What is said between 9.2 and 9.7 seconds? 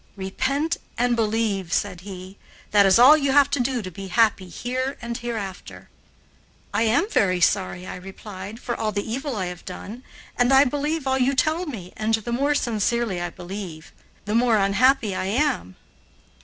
I have